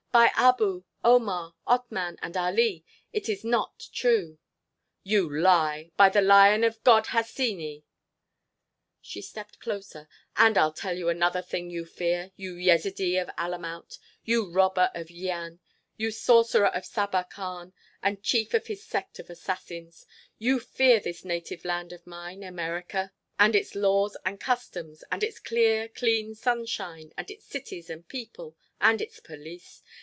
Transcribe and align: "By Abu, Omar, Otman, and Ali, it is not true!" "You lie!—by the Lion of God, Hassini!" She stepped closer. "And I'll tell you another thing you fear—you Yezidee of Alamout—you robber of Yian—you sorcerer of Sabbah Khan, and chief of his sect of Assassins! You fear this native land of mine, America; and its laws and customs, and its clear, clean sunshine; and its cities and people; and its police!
"By 0.13 0.29
Abu, 0.35 0.83
Omar, 1.05 1.55
Otman, 1.65 2.17
and 2.21 2.35
Ali, 2.35 2.83
it 3.13 3.29
is 3.29 3.45
not 3.45 3.81
true!" 3.93 4.39
"You 5.03 5.33
lie!—by 5.39 6.09
the 6.09 6.19
Lion 6.19 6.65
of 6.65 6.83
God, 6.83 7.07
Hassini!" 7.07 7.85
She 8.99 9.21
stepped 9.21 9.61
closer. 9.61 10.09
"And 10.35 10.57
I'll 10.57 10.73
tell 10.73 10.97
you 10.97 11.07
another 11.07 11.41
thing 11.41 11.69
you 11.69 11.85
fear—you 11.85 12.55
Yezidee 12.55 13.19
of 13.21 13.29
Alamout—you 13.37 14.51
robber 14.51 14.91
of 14.93 15.07
Yian—you 15.07 16.11
sorcerer 16.11 16.67
of 16.67 16.83
Sabbah 16.85 17.29
Khan, 17.29 17.71
and 18.03 18.21
chief 18.21 18.53
of 18.53 18.67
his 18.67 18.83
sect 18.85 19.17
of 19.17 19.29
Assassins! 19.29 20.05
You 20.37 20.59
fear 20.59 20.99
this 20.99 21.23
native 21.23 21.63
land 21.63 21.93
of 21.93 22.05
mine, 22.05 22.43
America; 22.43 23.13
and 23.39 23.55
its 23.55 23.75
laws 23.75 24.17
and 24.25 24.41
customs, 24.41 25.05
and 25.09 25.23
its 25.23 25.39
clear, 25.39 25.87
clean 25.87 26.35
sunshine; 26.35 27.13
and 27.17 27.31
its 27.31 27.45
cities 27.45 27.89
and 27.89 28.05
people; 28.09 28.57
and 28.81 28.99
its 28.99 29.21
police! 29.21 29.81